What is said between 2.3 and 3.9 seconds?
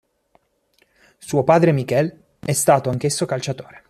è stato anch'esso calciatore.